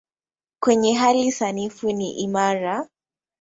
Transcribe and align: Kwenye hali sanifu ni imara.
Kwenye 0.59 0.93
hali 0.93 1.31
sanifu 1.31 1.91
ni 1.91 2.11
imara. 2.11 2.89